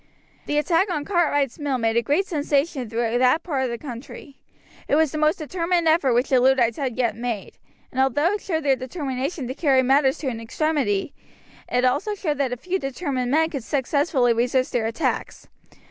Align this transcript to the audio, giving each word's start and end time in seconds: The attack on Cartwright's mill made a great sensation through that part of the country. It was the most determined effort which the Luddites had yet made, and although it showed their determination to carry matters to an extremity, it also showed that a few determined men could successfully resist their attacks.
The 0.47 0.57
attack 0.57 0.89
on 0.89 1.05
Cartwright's 1.05 1.59
mill 1.59 1.77
made 1.77 1.95
a 1.95 2.01
great 2.01 2.25
sensation 2.25 2.89
through 2.89 3.19
that 3.19 3.43
part 3.43 3.65
of 3.65 3.69
the 3.69 3.77
country. 3.77 4.35
It 4.87 4.95
was 4.95 5.11
the 5.11 5.19
most 5.19 5.37
determined 5.37 5.87
effort 5.87 6.13
which 6.15 6.29
the 6.29 6.39
Luddites 6.39 6.77
had 6.77 6.97
yet 6.97 7.15
made, 7.15 7.59
and 7.91 8.01
although 8.01 8.33
it 8.33 8.41
showed 8.41 8.63
their 8.63 8.75
determination 8.75 9.47
to 9.47 9.53
carry 9.53 9.83
matters 9.83 10.17
to 10.17 10.27
an 10.29 10.41
extremity, 10.41 11.13
it 11.71 11.85
also 11.85 12.15
showed 12.15 12.39
that 12.39 12.51
a 12.51 12.57
few 12.57 12.79
determined 12.79 13.29
men 13.29 13.51
could 13.51 13.63
successfully 13.63 14.33
resist 14.33 14.71
their 14.71 14.87
attacks. 14.87 15.47